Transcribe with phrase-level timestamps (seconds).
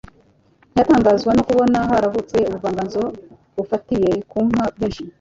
[0.71, 3.01] ntiyatangazwa no kubona haravutse ubuvanganzo
[3.55, 5.01] bufatiye ku nka bwinshi.